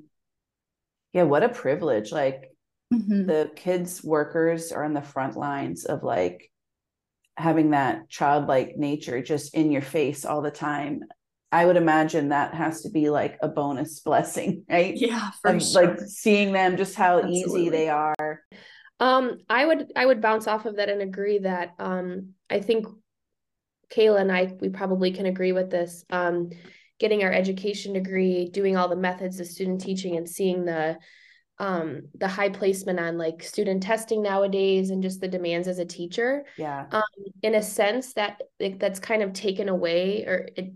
yeah 1.13 1.23
what 1.23 1.43
a 1.43 1.49
privilege 1.49 2.11
like 2.11 2.51
mm-hmm. 2.93 3.25
the 3.25 3.51
kids 3.55 4.03
workers 4.03 4.71
are 4.71 4.83
on 4.83 4.93
the 4.93 5.01
front 5.01 5.37
lines 5.37 5.85
of 5.85 6.03
like 6.03 6.51
having 7.37 7.71
that 7.71 8.09
childlike 8.09 8.75
nature 8.77 9.21
just 9.21 9.55
in 9.55 9.71
your 9.71 9.81
face 9.81 10.25
all 10.25 10.41
the 10.41 10.51
time 10.51 11.01
i 11.51 11.65
would 11.65 11.77
imagine 11.77 12.29
that 12.29 12.53
has 12.53 12.81
to 12.81 12.89
be 12.89 13.09
like 13.09 13.37
a 13.41 13.47
bonus 13.47 13.99
blessing 14.01 14.63
right 14.69 14.97
yeah 14.97 15.31
for 15.41 15.59
sure. 15.59 15.87
like 15.87 15.99
seeing 16.01 16.51
them 16.51 16.77
just 16.77 16.95
how 16.95 17.19
Absolutely. 17.19 17.61
easy 17.61 17.69
they 17.69 17.89
are 17.89 18.41
um 18.99 19.37
i 19.49 19.65
would 19.65 19.91
i 19.95 20.05
would 20.05 20.21
bounce 20.21 20.47
off 20.47 20.65
of 20.65 20.75
that 20.75 20.89
and 20.89 21.01
agree 21.01 21.39
that 21.39 21.73
um 21.79 22.33
i 22.49 22.59
think 22.59 22.85
kayla 23.91 24.21
and 24.21 24.31
i 24.31 24.53
we 24.59 24.69
probably 24.69 25.11
can 25.11 25.25
agree 25.25 25.51
with 25.51 25.69
this 25.69 26.05
um 26.09 26.49
getting 27.03 27.21
our 27.25 27.33
education 27.33 27.91
degree 27.91 28.47
doing 28.47 28.77
all 28.77 28.87
the 28.87 28.95
methods 28.95 29.37
of 29.41 29.45
student 29.45 29.81
teaching 29.81 30.15
and 30.15 30.29
seeing 30.29 30.63
the 30.63 30.97
um 31.59 32.03
the 32.15 32.29
high 32.29 32.47
placement 32.47 32.97
on 32.97 33.17
like 33.17 33.43
student 33.43 33.83
testing 33.83 34.23
nowadays 34.23 34.89
and 34.89 35.03
just 35.03 35.19
the 35.19 35.27
demands 35.27 35.67
as 35.67 35.79
a 35.79 35.85
teacher. 35.85 36.45
Yeah. 36.57 36.85
Um 36.93 37.01
in 37.41 37.55
a 37.55 37.61
sense 37.61 38.13
that 38.13 38.41
it, 38.57 38.79
that's 38.79 39.01
kind 39.01 39.21
of 39.21 39.33
taken 39.33 39.67
away 39.67 40.23
or 40.25 40.47
it 40.55 40.71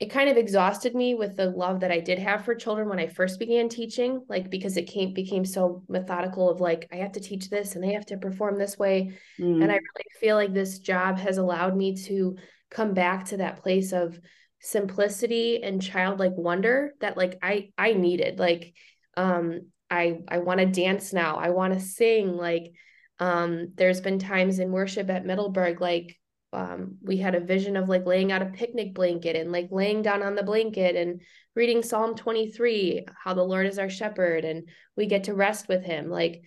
it 0.00 0.10
kind 0.10 0.28
of 0.28 0.36
exhausted 0.36 0.92
me 0.92 1.14
with 1.14 1.36
the 1.36 1.50
love 1.50 1.78
that 1.80 1.92
I 1.92 2.00
did 2.00 2.18
have 2.18 2.44
for 2.44 2.56
children 2.56 2.88
when 2.88 2.98
I 2.98 3.06
first 3.06 3.38
began 3.38 3.68
teaching 3.68 4.24
like 4.28 4.50
because 4.50 4.76
it 4.76 4.88
came 4.88 5.14
became 5.14 5.44
so 5.44 5.84
methodical 5.88 6.50
of 6.50 6.60
like 6.60 6.88
I 6.92 6.96
have 6.96 7.12
to 7.12 7.20
teach 7.20 7.48
this 7.48 7.76
and 7.76 7.84
they 7.84 7.92
have 7.92 8.06
to 8.06 8.16
perform 8.16 8.58
this 8.58 8.76
way. 8.76 9.12
Mm. 9.38 9.62
and 9.62 9.70
I 9.70 9.76
really 9.76 10.10
feel 10.20 10.34
like 10.34 10.52
this 10.52 10.80
job 10.80 11.18
has 11.18 11.38
allowed 11.38 11.76
me 11.76 11.94
to 12.06 12.36
come 12.72 12.92
back 12.92 13.26
to 13.26 13.36
that 13.36 13.62
place 13.62 13.92
of 13.92 14.18
simplicity 14.64 15.62
and 15.62 15.80
childlike 15.80 16.32
wonder 16.36 16.94
that 17.00 17.16
like 17.16 17.38
I 17.42 17.70
I 17.78 17.92
needed 17.92 18.38
like 18.38 18.74
um 19.16 19.60
I 19.90 20.20
I 20.28 20.38
want 20.38 20.60
to 20.60 20.66
dance 20.66 21.12
now. 21.12 21.36
I 21.36 21.50
want 21.50 21.74
to 21.74 21.80
sing. 21.80 22.36
Like 22.36 22.72
um, 23.18 23.72
there's 23.76 24.00
been 24.00 24.18
times 24.18 24.58
in 24.58 24.72
worship 24.72 25.08
at 25.10 25.26
Middleburg, 25.26 25.80
like 25.80 26.18
um, 26.52 26.96
we 27.02 27.16
had 27.16 27.34
a 27.34 27.40
vision 27.40 27.76
of 27.76 27.88
like 27.88 28.06
laying 28.06 28.32
out 28.32 28.42
a 28.42 28.46
picnic 28.46 28.94
blanket 28.94 29.36
and 29.36 29.52
like 29.52 29.68
laying 29.70 30.02
down 30.02 30.22
on 30.22 30.34
the 30.34 30.42
blanket 30.42 30.96
and 30.96 31.20
reading 31.54 31.82
Psalm 31.82 32.14
23, 32.14 33.06
how 33.22 33.34
the 33.34 33.42
Lord 33.42 33.66
is 33.66 33.78
our 33.78 33.90
shepherd, 33.90 34.44
and 34.44 34.68
we 34.96 35.06
get 35.06 35.24
to 35.24 35.34
rest 35.34 35.68
with 35.68 35.84
him. 35.84 36.10
Like 36.10 36.42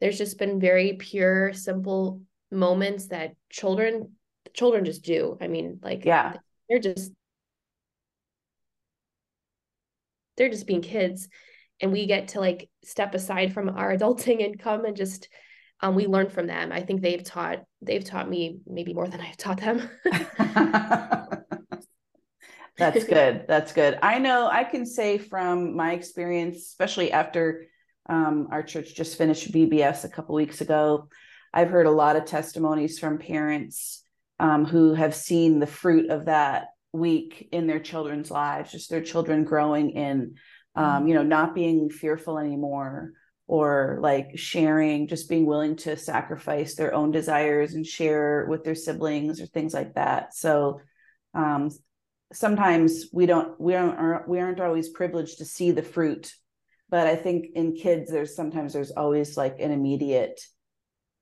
there's 0.00 0.18
just 0.18 0.38
been 0.38 0.60
very 0.60 0.94
pure, 0.94 1.52
simple 1.52 2.22
moments 2.50 3.08
that 3.08 3.34
children 3.48 4.12
children 4.52 4.84
just 4.84 5.04
do. 5.04 5.38
I 5.40 5.46
mean, 5.46 5.78
like 5.82 6.04
yeah, 6.04 6.34
they're 6.68 6.80
just 6.80 7.12
they're 10.36 10.48
just 10.48 10.66
being 10.66 10.82
kids. 10.82 11.28
And 11.80 11.92
we 11.92 12.06
get 12.06 12.28
to 12.28 12.40
like 12.40 12.68
step 12.84 13.14
aside 13.14 13.54
from 13.54 13.68
our 13.70 13.96
adulting 13.96 14.44
and 14.44 14.58
come 14.58 14.84
and 14.84 14.96
just 14.96 15.28
um, 15.82 15.94
we 15.94 16.06
learn 16.06 16.28
from 16.28 16.46
them. 16.46 16.72
I 16.72 16.80
think 16.82 17.00
they've 17.00 17.24
taught 17.24 17.64
they've 17.80 18.04
taught 18.04 18.28
me 18.28 18.58
maybe 18.66 18.92
more 18.92 19.08
than 19.08 19.20
i've 19.20 19.36
taught 19.36 19.60
them. 19.60 19.88
That's 22.76 23.04
good. 23.04 23.44
That's 23.46 23.72
good. 23.72 23.98
I 24.02 24.18
know 24.18 24.48
i 24.50 24.64
can 24.64 24.86
say 24.86 25.18
from 25.18 25.76
my 25.76 25.92
experience 25.92 26.56
especially 26.58 27.12
after 27.12 27.66
um, 28.08 28.48
our 28.50 28.62
church 28.62 28.94
just 28.94 29.18
finished 29.18 29.52
vbs 29.52 30.04
a 30.04 30.08
couple 30.08 30.34
weeks 30.34 30.60
ago 30.60 31.08
i've 31.54 31.70
heard 31.70 31.86
a 31.86 31.90
lot 31.90 32.16
of 32.16 32.24
testimonies 32.24 32.98
from 32.98 33.18
parents 33.18 34.04
um, 34.40 34.64
who 34.64 34.94
have 34.94 35.14
seen 35.14 35.60
the 35.60 35.66
fruit 35.66 36.10
of 36.10 36.24
that 36.24 36.68
week 36.92 37.48
in 37.52 37.66
their 37.66 37.80
children's 37.80 38.30
lives 38.30 38.72
just 38.72 38.90
their 38.90 39.02
children 39.02 39.44
growing 39.44 39.90
in 39.90 40.34
um, 40.74 41.06
you 41.06 41.14
know, 41.14 41.22
not 41.22 41.54
being 41.54 41.90
fearful 41.90 42.38
anymore 42.38 43.12
or 43.46 43.98
like 44.00 44.38
sharing, 44.38 45.08
just 45.08 45.28
being 45.28 45.44
willing 45.44 45.76
to 45.76 45.96
sacrifice 45.96 46.76
their 46.76 46.94
own 46.94 47.10
desires 47.10 47.74
and 47.74 47.84
share 47.84 48.46
with 48.48 48.62
their 48.62 48.76
siblings 48.76 49.40
or 49.40 49.46
things 49.46 49.74
like 49.74 49.94
that. 49.94 50.34
So 50.34 50.80
um, 51.34 51.70
sometimes 52.32 53.06
we 53.12 53.26
don't 53.26 53.60
we 53.60 53.74
aren't 53.74 54.28
we 54.28 54.38
aren't 54.38 54.60
always 54.60 54.88
privileged 54.88 55.38
to 55.38 55.44
see 55.44 55.72
the 55.72 55.82
fruit, 55.82 56.32
but 56.88 57.08
I 57.08 57.16
think 57.16 57.46
in 57.54 57.74
kids 57.74 58.10
there's 58.10 58.36
sometimes 58.36 58.72
there's 58.72 58.92
always 58.92 59.36
like 59.36 59.56
an 59.58 59.72
immediate 59.72 60.40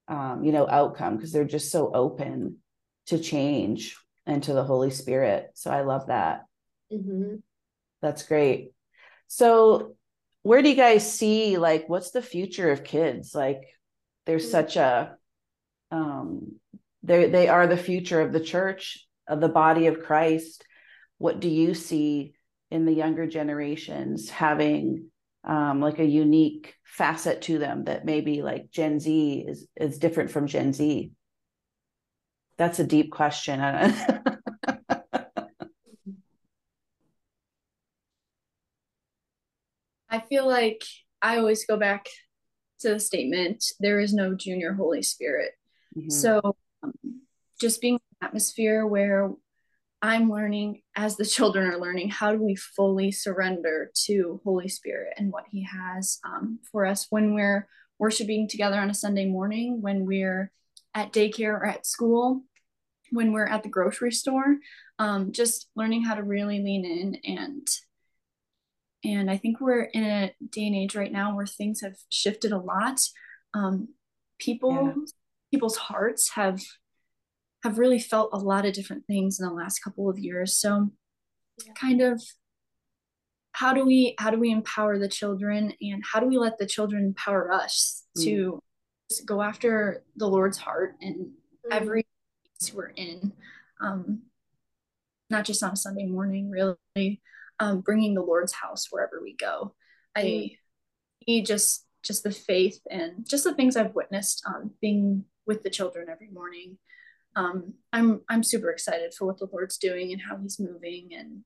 um, 0.09 0.45
you 0.45 0.53
know 0.53 0.69
outcome 0.69 1.17
because 1.17 1.33
they're 1.33 1.45
just 1.45 1.73
so 1.73 1.91
open 1.95 2.59
to 3.07 3.19
change 3.19 3.97
and 4.29 4.43
to 4.45 4.53
the 4.53 4.63
Holy 4.63 4.91
Spirit. 4.91 5.51
So 5.55 5.71
I 5.71 5.81
love 5.81 6.07
that. 6.09 6.45
Mm-hmm. 6.93 7.37
That's 8.03 8.23
great. 8.23 8.73
So 9.27 9.97
where 10.43 10.63
do 10.63 10.69
you 10.69 10.77
guys 10.77 11.11
see 11.11 11.57
like 11.57 11.89
what's 11.89 12.11
the 12.11 12.23
future 12.23 12.71
of 12.71 12.85
kids? 12.85 13.35
Like 13.35 13.63
there's 14.27 14.45
mm-hmm. 14.45 14.53
such 14.53 14.77
a 14.77 15.17
um 15.91 16.57
they 17.03 17.29
they 17.31 17.49
are 17.49 17.67
the 17.67 17.77
future 17.77 18.21
of 18.21 18.33
the 18.33 18.41
church, 18.41 19.07
of 19.27 19.41
the 19.41 19.49
body 19.49 19.87
of 19.87 20.03
Christ. 20.03 20.65
What 21.17 21.41
do 21.41 21.49
you 21.49 21.75
see 21.75 22.35
in 22.71 22.85
the 22.85 22.93
younger 22.93 23.27
generations 23.27 24.29
having 24.29 25.11
um, 25.43 25.81
like 25.81 25.99
a 25.99 26.05
unique 26.05 26.75
facet 26.85 27.43
to 27.43 27.59
them 27.59 27.85
that 27.85 28.05
maybe 28.05 28.43
like 28.43 28.71
Gen 28.71 29.01
Z 29.01 29.45
is 29.49 29.67
is 29.75 29.99
different 29.99 30.31
from 30.31 30.47
Gen 30.47 30.75
Z? 30.75 31.13
That's 32.59 32.81
a 32.81 32.85
deep 32.85 33.13
question. 33.13 33.61
I 40.11 40.21
feel 40.29 40.47
like 40.47 40.83
I 41.23 41.39
always 41.39 41.65
go 41.67 41.77
back 41.77 42.07
to 42.81 42.91
the 42.91 43.01
statement 43.01 43.65
there 43.81 44.01
is 44.01 44.13
no 44.13 44.35
junior 44.35 44.73
Holy 44.73 45.03
Spirit. 45.03 45.53
Mm-hmm. 45.97 46.11
So 46.11 46.57
um, 46.83 46.93
just 47.61 47.81
being 47.81 47.95
an 47.95 48.27
atmosphere 48.27 48.87
where 48.87 49.31
I'm 50.01 50.31
learning 50.31 50.83
as 50.97 51.17
the 51.17 51.27
children 51.27 51.67
are 51.71 51.81
learning 51.81 52.11
how 52.11 52.33
do 52.33 52.43
we 52.43 52.57
fully 52.57 53.13
surrender 53.13 53.91
to 54.07 54.41
Holy 54.45 54.69
Spirit 54.69 55.15
and 55.17 55.33
what 55.33 55.45
He 55.51 55.65
has 55.65 56.19
um, 56.25 56.59
for 56.71 56.87
us 56.87 57.07
when 57.11 57.35
we're 57.35 57.69
worshiping 57.99 58.49
together 58.49 58.79
on 58.79 58.91
a 58.91 58.95
Sunday 58.95 59.27
morning, 59.27 59.83
when 59.83 60.07
we're 60.07 60.53
at 60.99 61.13
daycare 61.13 61.53
or 61.53 61.67
at 61.67 61.87
school, 61.87 62.43
when 63.11 63.33
we're 63.33 63.47
at 63.47 63.63
the 63.63 63.69
grocery 63.69 64.13
store, 64.13 64.57
um, 64.99 65.33
just 65.33 65.69
learning 65.77 66.03
how 66.05 66.15
to 66.15 66.23
really 66.23 66.61
lean 66.61 66.85
in 66.85 67.21
and 67.25 67.67
and 69.05 69.31
I 69.31 69.37
think 69.37 69.61
we're 69.61 69.83
in 69.83 70.05
a 70.05 70.33
day 70.51 70.67
and 70.67 70.75
age 70.75 70.97
right 70.97 71.13
now 71.13 71.37
where 71.37 71.47
things 71.47 71.83
have 71.83 71.95
shifted 72.11 72.51
a 72.51 72.59
lot. 72.59 73.01
Um, 73.55 73.89
people, 74.41 74.73
yeah. 74.73 74.95
people's 75.53 75.77
hearts 75.77 76.33
have 76.35 76.61
have 77.65 77.79
really 77.79 78.01
felt 78.01 78.31
a 78.33 78.39
lot 78.39 78.67
of 78.67 78.73
different 78.73 79.07
things 79.07 79.39
in 79.39 79.47
the 79.47 79.55
last 79.55 79.81
couple 79.81 80.11
of 80.11 80.19
years. 80.19 80.57
So, 80.57 80.91
yeah. 81.65 81.73
kind 81.75 82.01
of, 82.01 82.21
how 83.53 83.73
do 83.73 83.85
we 83.85 84.17
how 84.19 84.31
do 84.31 84.39
we 84.39 84.51
empower 84.51 84.99
the 84.99 85.09
children, 85.09 85.75
and 85.81 86.03
how 86.05 86.19
do 86.19 86.27
we 86.27 86.39
let 86.39 86.59
the 86.59 86.67
children 86.67 87.05
empower 87.05 87.53
us 87.53 88.05
mm. 88.19 88.25
to 88.25 88.63
go 89.25 89.43
after 89.43 90.05
the 90.17 90.29
Lord's 90.29 90.59
heart 90.59 90.97
in 91.01 91.33
mm. 91.67 91.71
every 91.71 92.07
place 92.59 92.73
we're 92.75 92.89
in, 92.89 93.33
um, 93.81 94.23
not 95.31 95.45
just 95.45 95.63
on 95.63 95.73
a 95.73 95.77
Sunday 95.77 96.07
morning, 96.07 96.51
really 96.51 97.21
um, 97.61 97.81
bringing 97.81 98.15
the 98.15 98.23
Lord's 98.23 98.53
house 98.53 98.89
wherever 98.91 99.21
we 99.23 99.35
go. 99.37 99.75
I 100.17 100.23
mm. 100.23 100.57
need 101.27 101.47
just 101.47 101.85
just 102.05 102.23
the 102.23 102.31
faith 102.31 102.81
and 102.91 103.29
just 103.29 103.45
the 103.45 103.55
things 103.55 103.77
I've 103.77 103.95
witnessed 103.95 104.43
um, 104.47 104.71
being 104.81 105.25
with 105.47 105.63
the 105.63 105.71
children 105.71 106.09
every 106.09 106.31
morning. 106.31 106.79
Um, 107.37 107.75
I'm 107.93 108.23
I'm 108.29 108.43
super 108.43 108.71
excited 108.71 109.15
for 109.15 109.27
what 109.27 109.39
the 109.39 109.49
Lord's 109.53 109.79
doing 109.79 110.13
and 110.13 110.21
how 110.21 110.37
He's 110.37 110.61
moving 110.61 111.11
and 111.13 111.45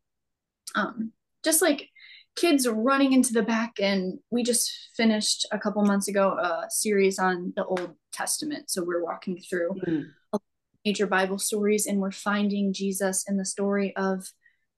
um, 0.75 1.13
just 1.45 1.63
like 1.63 1.89
kids 2.37 2.67
running 2.67 3.13
into 3.13 3.33
the 3.33 3.43
back 3.43 3.73
and 3.81 4.19
we 4.31 4.43
just 4.43 4.71
finished 4.97 5.47
a 5.53 5.59
couple 5.59 5.85
months 5.85 6.09
ago 6.09 6.31
a 6.31 6.67
series 6.71 7.19
on 7.19 7.53
the 7.57 7.65
Old 7.65 7.95
Testament. 8.13 8.71
So 8.71 8.83
we're 8.85 9.05
walking 9.05 9.39
through 9.39 9.71
mm. 9.87 10.05
major 10.85 11.07
Bible 11.07 11.39
stories 11.39 11.87
and 11.87 11.99
we're 11.99 12.11
finding 12.11 12.73
Jesus 12.73 13.25
in 13.29 13.37
the 13.37 13.45
story 13.45 13.95
of 13.97 14.27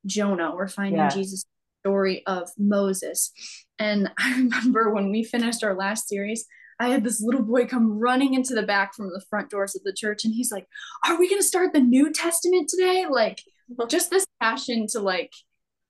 Jonah. 0.05 0.55
We're 0.55 0.69
finding 0.69 1.01
yeah. 1.01 1.09
Jesus 1.09 1.45
story 1.85 2.23
of 2.27 2.51
Moses. 2.59 3.31
And 3.79 4.11
I 4.19 4.33
remember 4.37 4.93
when 4.93 5.11
we 5.11 5.23
finished 5.23 5.63
our 5.63 5.75
last 5.75 6.09
series, 6.09 6.47
I 6.81 6.89
had 6.89 7.05
this 7.05 7.21
little 7.21 7.43
boy 7.43 7.67
come 7.67 7.99
running 7.99 8.35
into 8.35 8.55
the 8.55 8.63
back 8.63 8.95
from 8.95 9.07
the 9.07 9.23
front 9.31 9.51
doors 9.51 9.77
of 9.77 9.85
the 9.85 9.93
church 9.93 10.25
and 10.25 10.35
he's 10.35 10.51
like, 10.51 10.67
"Are 11.07 11.17
we 11.17 11.29
going 11.29 11.41
to 11.41 11.47
start 11.47 11.73
the 11.73 11.81
New 11.81 12.13
Testament 12.13 12.69
today?" 12.69 13.07
Like 13.09 13.43
just 13.89 14.11
this 14.11 14.27
passion 14.41 14.87
to 14.89 14.99
like 14.99 15.31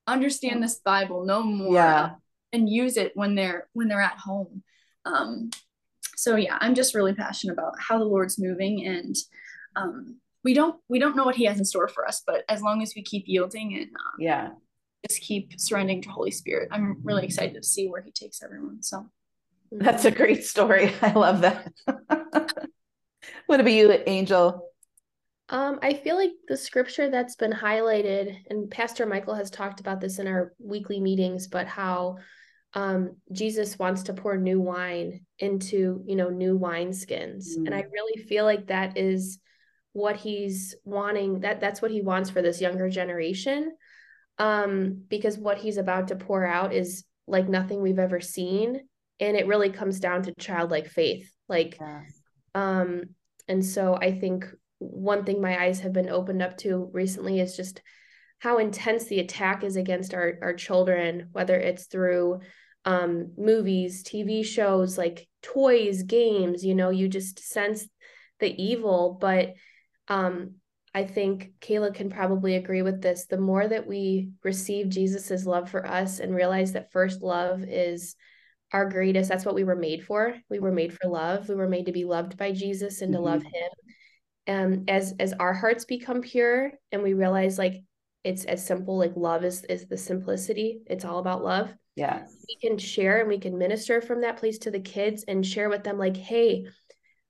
understand 0.07 0.63
this 0.63 0.77
Bible, 0.77 1.25
know 1.25 1.43
more 1.43 1.75
yeah. 1.75 2.11
and 2.53 2.69
use 2.69 2.97
it 2.97 3.13
when 3.15 3.35
they're 3.35 3.69
when 3.73 3.89
they're 3.89 4.01
at 4.01 4.19
home. 4.19 4.63
Um 5.05 5.51
so 6.17 6.37
yeah, 6.37 6.59
I'm 6.61 6.75
just 6.75 6.95
really 6.95 7.15
passionate 7.15 7.55
about 7.55 7.75
how 7.79 7.99
the 7.99 8.05
Lord's 8.05 8.39
moving 8.39 8.87
and 8.87 9.17
um 9.77 10.17
we 10.43 10.55
don't 10.55 10.77
we 10.89 10.99
don't 10.99 11.17
know 11.17 11.25
what 11.25 11.37
he 11.37 11.45
has 11.45 11.59
in 11.59 11.65
store 11.65 11.89
for 11.89 12.07
us 12.07 12.23
but 12.25 12.45
as 12.49 12.61
long 12.61 12.83
as 12.83 12.93
we 12.95 13.03
keep 13.03 13.25
yielding 13.27 13.75
and 13.75 13.87
um, 13.87 14.21
yeah. 14.21 14.51
just 15.09 15.23
keep 15.23 15.59
surrendering 15.59 16.03
to 16.03 16.11
holy 16.11 16.31
spirit 16.31 16.69
i'm 16.71 16.99
really 17.03 17.25
excited 17.25 17.55
to 17.55 17.67
see 17.67 17.89
where 17.89 18.03
he 18.03 18.13
takes 18.13 18.43
everyone 18.43 18.83
so. 18.83 19.09
That's 19.73 20.05
a 20.05 20.11
great 20.11 20.45
story. 20.45 20.93
I 21.03 21.13
love 21.13 21.41
that. 21.41 21.73
What 23.47 23.61
about 23.61 23.73
you 23.73 23.93
angel 24.07 24.69
Um, 25.51 25.79
I 25.83 25.95
feel 25.95 26.17
like 26.17 26.31
the 26.49 26.57
scripture 26.57 27.11
that's 27.11 27.37
been 27.37 27.53
highlighted, 27.53 28.35
and 28.49 28.71
Pastor 28.71 29.05
Michael 29.05 29.35
has 29.35 29.51
talked 29.51 29.81
about 29.81 30.01
this 30.01 30.19
in 30.19 30.27
our 30.27 30.55
weekly 30.59 31.01
meetings, 31.01 31.49
but 31.49 31.67
how 31.67 32.17
um, 32.73 33.17
Jesus 33.31 33.79
wants 33.79 34.05
to 34.05 34.15
pour 34.15 34.37
new 34.37 34.61
wine 34.61 35.21
into, 35.39 36.03
you 36.07 36.17
know, 36.17 36.31
new 36.31 36.59
wineskins. 36.59 37.57
Mm. 37.57 37.67
And 37.67 37.75
I 37.75 37.83
mm. 37.83 37.93
really 37.93 38.23
feel 38.23 38.45
like 38.45 38.69
that 38.69 38.97
is 38.97 39.39
what 39.93 40.17
he's 40.17 40.75
wanting, 40.85 41.41
that 41.41 41.61
that's 41.61 41.81
what 41.81 41.91
he 41.91 42.01
wants 42.01 42.31
for 42.31 42.43
this 42.43 42.61
younger 42.61 42.89
generation. 42.89 43.77
Um, 44.39 45.05
because 45.09 45.39
what 45.39 45.59
he's 45.59 45.77
about 45.77 46.09
to 46.09 46.17
pour 46.17 46.45
out 46.45 46.73
is 46.73 47.05
like 47.29 47.49
nothing 47.49 47.81
we've 47.81 48.01
ever 48.01 48.21
seen. 48.21 48.81
And 49.21 49.37
it 49.37 49.47
really 49.47 49.71
comes 49.71 50.01
down 50.01 50.23
to 50.25 50.35
childlike 50.41 50.89
faith. 50.89 51.31
Like, 51.49 51.79
yeah. 51.81 52.01
um, 52.55 53.03
and 53.47 53.65
so 53.65 53.95
I 53.95 54.19
think 54.19 54.47
one 54.91 55.25
thing 55.25 55.41
my 55.41 55.63
eyes 55.63 55.81
have 55.81 55.93
been 55.93 56.09
opened 56.09 56.43
up 56.43 56.57
to 56.59 56.91
recently 56.93 57.41
is 57.41 57.57
just 57.57 57.81
how 58.39 58.59
intense 58.59 59.05
the 59.05 59.21
attack 59.21 59.65
is 59.65 59.77
against 59.77 60.13
our 60.15 60.35
our 60.43 60.53
children 60.55 61.29
whether 61.33 61.59
it's 61.59 61.87
through 61.87 62.41
um 62.85 63.33
movies 63.39 64.05
tv 64.05 64.45
shows 64.45 64.99
like 64.99 65.27
toys 65.43 66.03
games 66.03 66.65
you 66.65 66.75
know 66.75 66.91
you 66.91 67.09
just 67.09 67.39
sense 67.39 67.89
the 68.41 68.63
evil 68.63 69.17
but 69.21 69.55
um 70.09 70.53
i 70.95 71.05
think 71.05 71.53
kayla 71.61 71.95
can 71.95 72.11
probably 72.11 72.57
agree 72.57 72.83
with 72.83 73.01
this 73.01 73.25
the 73.27 73.39
more 73.39 73.67
that 73.67 73.87
we 73.87 74.29
receive 74.43 74.91
jesus's 74.91 75.47
love 75.47 75.71
for 75.71 75.87
us 75.87 76.19
and 76.21 76.35
realize 76.35 76.73
that 76.73 76.93
first 76.93 77.23
love 77.23 77.65
is 77.67 78.15
our 78.73 78.89
greatest 78.89 79.31
that's 79.31 79.47
what 79.47 79.55
we 79.55 79.65
were 79.65 79.77
made 79.77 80.05
for 80.05 80.35
we 80.51 80.59
were 80.59 80.73
made 80.73 80.93
for 80.93 81.09
love 81.09 81.49
we 81.49 81.55
were 81.55 81.69
made 81.69 81.87
to 81.87 81.93
be 81.93 82.05
loved 82.05 82.37
by 82.37 82.53
jesus 82.53 83.01
and 83.01 83.15
mm-hmm. 83.15 83.23
to 83.23 83.31
love 83.31 83.41
mm-hmm. 83.41 83.55
him 83.55 83.71
um 84.47 84.85
as 84.89 85.15
as 85.19 85.33
our 85.35 85.55
hearts 85.55 85.85
become 85.85 86.21
pure 86.21 86.73
and 86.93 87.03
we 87.03 87.15
realize 87.15 87.59
like 87.59 87.83
it's 88.25 88.45
as 88.45 88.65
simple 88.67 88.99
like 88.99 89.13
love 89.17 89.45
is 89.45 89.65
is 89.65 89.87
the 89.87 89.97
simplicity. 89.99 90.81
It's 90.87 91.05
all 91.05 91.19
about 91.19 91.45
love. 91.45 91.75
Yeah 91.97 92.25
we 92.49 92.69
can 92.69 92.79
share 92.79 93.21
and 93.21 93.29
we 93.29 93.39
can 93.39 93.59
minister 93.59 94.01
from 94.01 94.21
that 94.23 94.37
place 94.37 94.59
to 94.59 94.71
the 94.71 94.81
kids 94.81 95.25
and 95.27 95.47
share 95.47 95.69
with 95.69 95.85
them 95.85 95.99
like 95.99 96.17
hey 96.17 96.67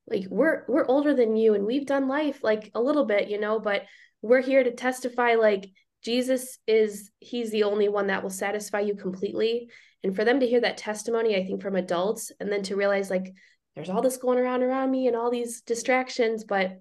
like 0.09 0.27
we're 0.29 0.65
we're 0.69 0.87
older 0.87 1.15
than 1.15 1.37
you 1.37 1.55
and 1.55 1.65
we've 1.65 1.87
done 1.87 2.09
life 2.09 2.41
like 2.43 2.71
a 2.75 2.81
little 2.81 3.05
bit 3.05 3.29
you 3.29 3.41
know 3.41 3.59
but 3.59 3.83
we're 4.23 4.43
here 4.43 4.63
to 4.63 4.73
testify 4.73 5.35
like 5.35 5.71
jesus 6.05 6.59
is 6.67 7.11
he's 7.21 7.51
the 7.51 7.65
only 7.65 7.89
one 7.89 8.09
that 8.09 8.23
will 8.23 8.31
satisfy 8.31 8.81
you 8.81 8.95
completely. 8.95 9.69
And 10.03 10.15
for 10.15 10.25
them 10.25 10.41
to 10.41 10.47
hear 10.47 10.61
that 10.61 10.77
testimony 10.77 11.35
i 11.35 11.45
think 11.45 11.63
from 11.63 11.77
adults 11.77 12.31
and 12.39 12.53
then 12.53 12.63
to 12.65 12.77
realize 12.77 13.09
like 13.09 13.33
there's 13.75 13.89
all 13.89 14.03
this 14.03 14.19
going 14.19 14.39
around 14.39 14.63
around 14.63 14.91
me 14.91 15.07
and 15.07 15.17
all 15.17 15.31
these 15.31 15.63
distractions 15.63 16.45
but 16.45 16.79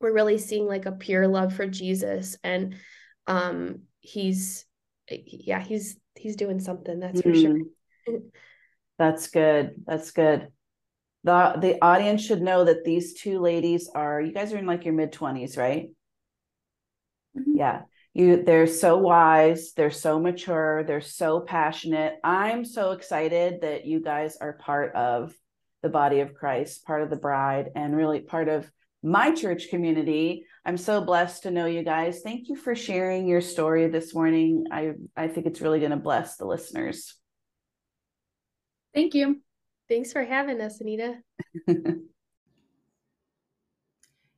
we're 0.00 0.12
really 0.12 0.38
seeing 0.38 0.66
like 0.66 0.86
a 0.86 0.92
pure 0.92 1.26
love 1.26 1.54
for 1.54 1.66
Jesus 1.66 2.36
and 2.44 2.76
um 3.26 3.80
he's 4.00 4.64
yeah 5.08 5.60
he's 5.60 5.98
he's 6.14 6.36
doing 6.36 6.60
something 6.60 7.00
that's 7.00 7.20
for 7.20 7.34
sure. 7.34 7.60
Mm. 8.08 8.22
that's 8.98 9.28
good 9.28 9.82
that's 9.86 10.10
good. 10.10 10.48
The 11.24 11.54
the 11.60 11.82
audience 11.82 12.24
should 12.24 12.42
know 12.42 12.64
that 12.64 12.84
these 12.84 13.14
two 13.14 13.40
ladies 13.40 13.90
are 13.94 14.20
you 14.20 14.32
guys 14.32 14.52
are 14.52 14.58
in 14.58 14.66
like 14.66 14.84
your 14.84 14.94
mid 14.94 15.12
20s 15.12 15.56
right? 15.58 15.90
Mm-hmm. 17.36 17.56
yeah. 17.56 17.82
You 18.14 18.44
they're 18.44 18.66
so 18.66 18.96
wise 18.96 19.72
they're 19.74 19.90
so 19.90 20.18
mature 20.20 20.84
they're 20.84 21.00
so 21.00 21.40
passionate. 21.40 22.14
I'm 22.24 22.64
so 22.64 22.92
excited 22.92 23.62
that 23.62 23.86
you 23.86 24.00
guys 24.00 24.36
are 24.40 24.54
part 24.54 24.94
of 24.94 25.34
the 25.82 25.88
body 25.90 26.20
of 26.20 26.34
christ 26.34 26.84
part 26.84 27.02
of 27.02 27.10
the 27.10 27.16
bride 27.16 27.70
and 27.76 27.94
really 27.94 28.20
part 28.20 28.48
of 28.48 28.68
my 29.02 29.34
church 29.34 29.68
community. 29.68 30.44
I'm 30.64 30.76
so 30.76 31.00
blessed 31.00 31.44
to 31.44 31.50
know 31.50 31.66
you 31.66 31.82
guys. 31.82 32.22
Thank 32.22 32.48
you 32.48 32.56
for 32.56 32.74
sharing 32.74 33.26
your 33.26 33.40
story 33.40 33.88
this 33.88 34.14
morning. 34.14 34.66
I, 34.70 34.92
I 35.16 35.28
think 35.28 35.46
it's 35.46 35.60
really 35.60 35.78
going 35.78 35.92
to 35.92 35.96
bless 35.96 36.36
the 36.36 36.44
listeners. 36.44 37.14
Thank 38.94 39.14
you. 39.14 39.40
Thanks 39.88 40.12
for 40.12 40.24
having 40.24 40.60
us, 40.60 40.80
Anita. 40.80 41.18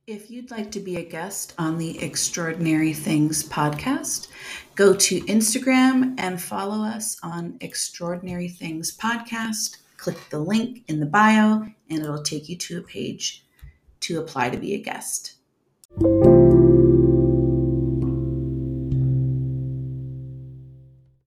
if 0.05 0.29
you'd 0.29 0.51
like 0.51 0.71
to 0.71 0.79
be 0.79 0.97
a 0.97 1.03
guest 1.03 1.53
on 1.57 1.77
the 1.77 2.03
Extraordinary 2.03 2.93
Things 2.93 3.47
podcast, 3.47 4.27
go 4.75 4.93
to 4.93 5.21
Instagram 5.21 6.13
and 6.19 6.41
follow 6.41 6.83
us 6.83 7.17
on 7.23 7.57
Extraordinary 7.61 8.49
Things 8.49 8.95
podcast. 8.95 9.77
Click 9.97 10.17
the 10.29 10.39
link 10.39 10.83
in 10.87 10.99
the 10.99 11.05
bio, 11.05 11.65
and 11.89 12.03
it'll 12.03 12.21
take 12.21 12.47
you 12.49 12.57
to 12.57 12.79
a 12.79 12.81
page 12.81 13.45
to 14.09 14.19
apply 14.19 14.49
to 14.49 14.57
be 14.57 14.73
a 14.73 14.79
guest. 14.79 15.35